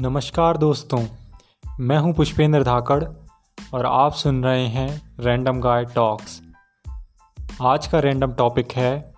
[0.00, 1.06] नमस्कार दोस्तों,
[1.80, 3.04] मैं हूँ पुष्पेंद्र धाकड़
[3.74, 6.42] और आप सुन रहे हैं रैंडम गाय टॉक्स
[7.62, 9.14] आज का रैंडम टॉपिक है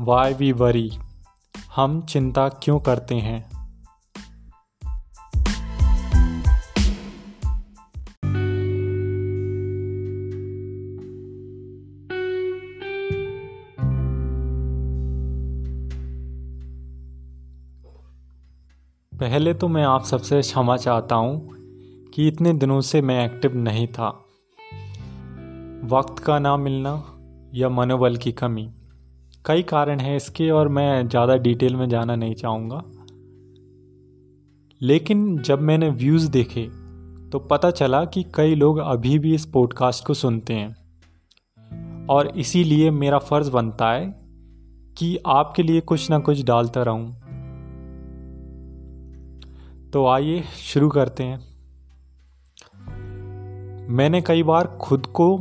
[0.00, 0.90] वाई वी वरी
[1.76, 3.57] हम चिंता क्यों करते हैं?
[19.20, 21.50] पहले तो मैं आप सबसे क्षमा चाहता हूँ
[22.14, 24.08] कि इतने दिनों से मैं एक्टिव नहीं था।
[25.84, 26.92] वक्त का ना मिलना
[27.54, 28.68] या मनोबल की कमी।
[29.46, 32.82] कई कारण हैं इसके और मैं ज़्यादा डिटेल में जाना नहीं चाहूँगा।
[34.82, 36.68] लेकिन जब मैंने व्यूज़ देखे
[37.30, 42.90] तो पता चला कि कई लोग अभी भी इस पॉडकास्ट को सुनते हैं। और इसीलिए
[42.90, 44.06] मेरा फ़र्ज़ बनता है
[44.98, 47.27] कि आपके लिए कुछ ना कुछ डालता रहूँ।
[49.92, 51.48] तो आइए शुरू करते हैं।
[53.88, 55.38] मैंने कई बार खुद को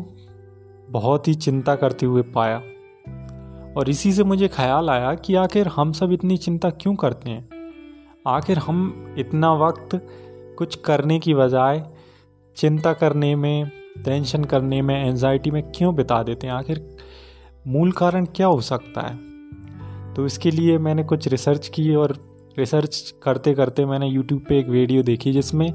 [0.89, 2.57] बहुत ही चिंता करते हुए पाया
[3.77, 7.49] और इसी से मुझे ख्याल आया कि आखिर हम सब इतनी चिंता क्यों करते हैं?
[8.27, 10.07] आखिर हम इतना वक्त
[10.57, 11.85] कुछ करने की बजाय
[12.57, 13.71] चिंता करने में,
[14.05, 16.53] टेंशन करने में एनजाइटी में क्यों बिता देते हैं?
[16.53, 16.97] आखिर
[17.67, 19.27] मूल कारण क्या हो सकता है?
[20.13, 22.26] तो इसके लिए मैंने कुछ रिसर्च की और
[22.57, 25.73] रिसर्च करते करते मैंने यूट्यूब पे एक वीडियो देखी जिसमें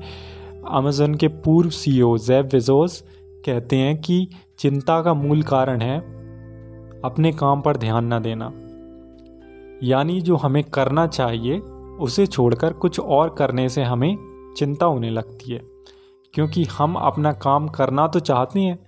[0.68, 3.04] अमेज़न के पूर्व सी ओ जैब विजोस
[3.46, 5.98] कहते हैं कि चिंता का मूल कारण है
[7.04, 8.52] अपने काम पर ध्यान न देना।
[9.82, 11.58] यानी जो हमें करना चाहिए,
[12.00, 14.16] उसे छोड़कर कुछ और करने से हमें
[14.56, 15.60] चिंता होने लगती है।
[16.34, 18.78] क्योंकि हम अपना काम करना तो चाहते हैं,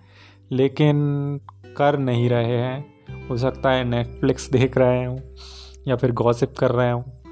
[0.52, 0.96] लेकिन
[1.76, 5.18] कर नहीं रहे हैं। हो सकता है नेटफ्लिक्स देख रहे हूँ,
[5.88, 7.23] या फिर गॉसिप कर रहे हूँ।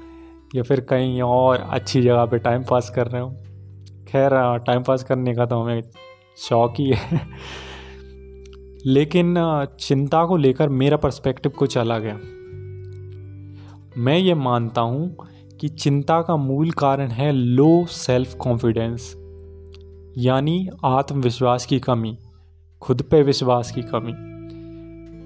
[0.55, 3.29] या फिर कहीं और अच्छी जगह पे टाइम पास कर रहे हो?
[4.07, 5.81] खैर टाइम पास करने का तो हमें
[6.37, 7.21] शौक ही है।
[8.85, 9.35] लेकिन
[9.79, 12.15] चिंता को लेकर मेरा पर्सपेक्टिव कुछ अलग है।
[13.97, 15.15] मैं ये मानता हूँ
[15.59, 19.13] कि चिंता का मूल कारण है लो सेल्फ कॉन्फिडेंस
[20.17, 22.17] यानी आत्मविश्वास की कमी,
[22.81, 24.11] खुद पे विश्वास की कमी।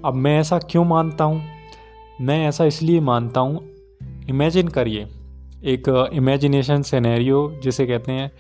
[0.06, 1.42] अब मैं ऐसा क्यों मानता हूँ?
[2.22, 3.60] मैं ऐसा इसलिए मानता हूँ
[4.30, 5.08] इमेजिन करिए
[5.64, 8.32] एक इमेजिनेशन सेनेरियो जिसे कहते हैं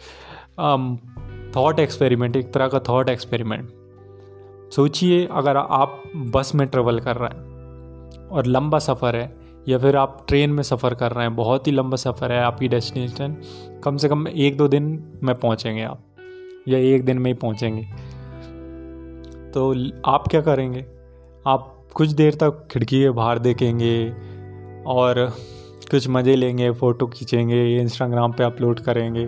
[1.55, 3.69] थॉट एक्सपेरिमेंट एक तरह का थॉट एक्सपेरिमेंट
[4.71, 9.33] सोचिए, अगर आप बस में ट्रेवल कर रहे हैं और लंबा सफ़र है,
[9.67, 12.67] या फिर आप ट्रेन में सफ़र कर रहे हैं, बहुत ही लंबा सफ़र है आपकी
[12.67, 13.35] डेस्टिनेशन
[13.83, 16.03] कम से कम एक दो दिन में पहुँचेंगे आप,
[16.67, 17.83] या एक दिन में ही पहुँचेंगे।
[19.51, 19.73] तो
[20.05, 20.85] आप क्या करेंगे?
[21.47, 24.09] आप कुछ देर तक खिड़की के बाहर देखेंगे
[24.87, 25.31] और
[25.91, 29.27] कुछ मज़े लेंगे, फ़ोटो खींचेंगे इंस्टाग्राम पे अपलोड करेंगे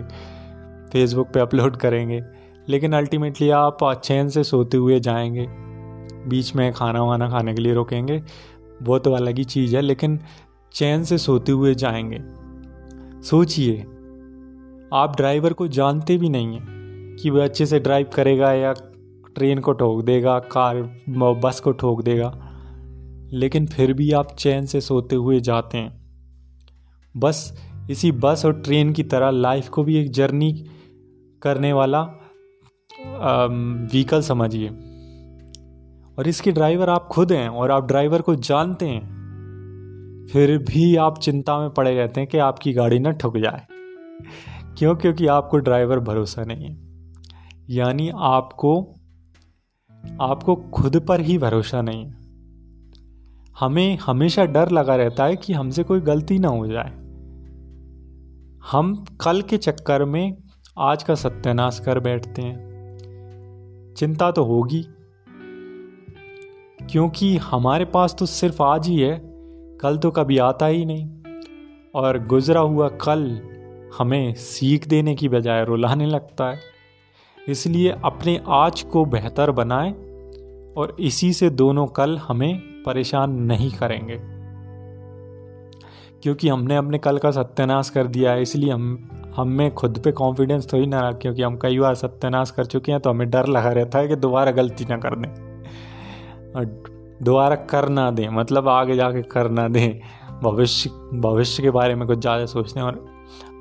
[0.92, 2.20] फेसबुक पे अपलोड करेंगे,
[2.68, 5.46] लेकिन अल्टीमेटली आप चैन से सोते हुए जाएँगे।
[6.28, 8.22] बीच में खाना वाना खाने के लिए रोकेंगे,
[8.82, 10.18] वो तो अलग ही चीज़ है, लेकिन
[10.72, 12.18] चैन से सोते हुए जाएँगे।
[13.22, 13.80] सोचिए,
[14.94, 18.72] आप ड्राइवर को जानते भी नहीं हैं कि वह अच्छे से ड्राइव करेगा या
[19.34, 20.82] ट्रेन को ठोक देगा कार
[21.44, 22.32] बस को ठोक देगा,
[23.32, 25.99] लेकिन फिर भी आप चैन से सोते हुए जाते हैं।
[27.16, 30.64] बस इसी बस और ट्रेन की तरह लाइफ को भी एक जर्नी
[31.42, 32.02] करने वाला
[33.92, 34.68] व्हीकल समझिए।
[36.18, 39.20] और इसके ड्राइवर आप खुद हैं और आप ड्राइवर को जानते हैं।
[40.32, 43.66] फिर भी आप चिंता में पड़े रहते हैं कि आपकी गाड़ी ना ठुक जाए।
[44.78, 44.96] क्यों?
[44.96, 46.76] क्योंकि आपको ड्राइवर भरोसा नहीं है।
[47.70, 48.94] यानी आपको
[50.20, 52.20] आपको खुद पर ही भरोसा नहीं है।
[53.60, 56.99] हमें हमेशा डर लगा रहता है कि हमसे कोई गलती ना हो जाए।
[58.72, 60.36] हम कल के चक्कर में
[60.78, 64.82] आज का सत्यानाश कर बैठते हैं। चिंता तो होगी,
[66.92, 69.20] क्योंकि हमारे पास तो सिर्फ़ आज ही है,
[69.76, 71.08] कल तो कभी आता ही नहीं,
[71.94, 73.40] और गुजरा हुआ कल
[73.98, 76.60] हमें सीख देने की बजाय रुलाने लगता है।
[77.48, 79.92] इसलिए अपने आज को बेहतर बनाएँ,
[80.76, 84.39] और इसी से दोनों कल हमें परेशान नहीं करेंगे।
[86.22, 90.68] क्योंकि हमने अपने कल का सत्यानाश कर दिया है, इसलिए हम हम खुद पे कॉन्फिडेंस
[90.70, 93.46] तो ही ना रहा, क्योंकि हम कई बार सत्यानाश कर चुके हैं तो हमें डर
[93.48, 95.28] लगा रहता है कि दोबारा गलती ना कर दें।
[96.52, 96.64] और
[97.22, 100.00] दोबारा कर ना दें मतलब आगे जाके कर ना दें,
[100.42, 100.90] भविष्य
[101.20, 103.04] भविष्य के बारे में कुछ ज़्यादा सोचते हैं और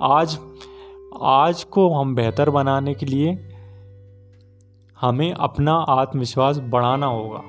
[0.04, 0.38] आज
[1.24, 3.38] आज को हम बेहतर बनाने के लिए
[4.98, 7.44] हमें अपना आत्मविश्वास बढ़ाना होगा।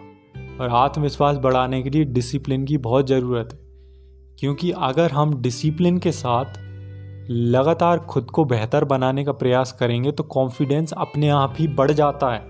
[0.61, 3.60] और आत्मविश्वास बढ़ाने के लिए डिसिप्लिन की बहुत ज़रूरत है।
[4.39, 6.45] क्योंकि अगर हम डिसिप्लिन के साथ
[7.31, 12.33] लगातार खुद को बेहतर बनाने का प्रयास करेंगे तो कॉन्फिडेंस अपने आप ही बढ़ जाता
[12.33, 12.41] है।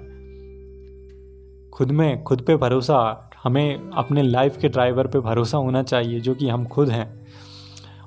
[1.71, 6.35] खुद में, खुद पे भरोसा, हमें अपने लाइफ के ड्राइवर पे भरोसा होना चाहिए, जो
[6.35, 7.27] कि हम खुद हैं।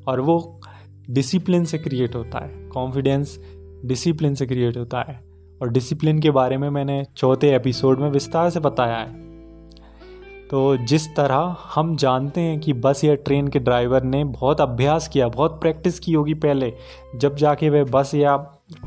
[0.08, 0.62] और वो
[1.10, 3.40] डिसिप्लिन से क्रिएट होता है। कॉन्फिडेंस
[3.86, 5.24] डिसिप्लिन से क्रिएट होता है।
[5.62, 9.23] और डिसिप्लिन के बारे में मैंने चौथे एपिसोड में विस्तार से बताया है।
[10.54, 15.08] तो जिस तरह हम जानते हैं कि बस या ट्रेन के ड्राइवर ने बहुत अभ्यास
[15.08, 16.74] किया, बहुत प्रैक्टिस की होगी पहले,
[17.16, 18.36] जब जाके वह बस या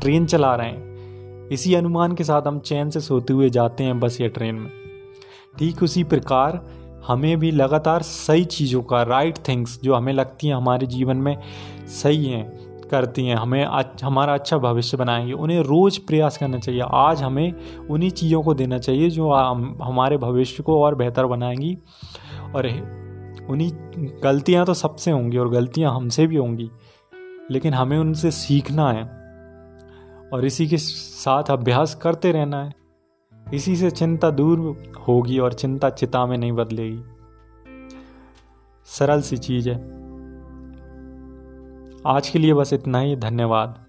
[0.01, 3.99] ट्रेन चला रहे हैं, इसी अनुमान के साथ हम चैन से सोते हुए जाते हैं
[3.99, 4.71] बस या ट्रेन में।
[5.59, 6.61] ठीक उसी प्रकार
[7.07, 11.37] हमें भी लगातार सही चीज़ों का राइट थिंग्स जो हमें लगती हैं हमारे जीवन में
[11.87, 13.65] सही हैं करती हैं, हमें
[14.03, 17.53] हमारा अच्छा भविष्य बनाएँगे। उन्हें रोज़ प्रयास करना चाहिए। आज हमें
[17.89, 19.31] उन्हीं चीज़ों को देना चाहिए जो
[19.83, 21.77] हमारे भविष्य को और बेहतर बनाएँगी।
[22.55, 22.67] और
[23.49, 23.71] उन्हीं
[24.23, 26.71] गलतियाँ तो सबसे होंगी और गलतियाँ हमसे भी होंगी,
[27.51, 29.03] लेकिन हमें उनसे सीखना है।
[30.33, 32.73] और इसी के साथ अभ्यास करते रहना है।
[33.53, 37.01] इसी से चिंता दूर होगी और चिंता चिता में नहीं बदलेगी।
[38.85, 40.06] सरल सी चीज़ है।
[42.07, 43.86] आज के लिए बस इतना ही धन्यवाद।